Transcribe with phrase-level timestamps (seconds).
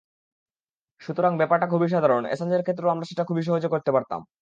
[1.01, 4.21] সুতরাং ব্যাপারটা খুবই সাধারণ, অ্যাসাঞ্জের ক্ষেত্রেও আমরা সেটা খুব সহজেই করতে পারতাম।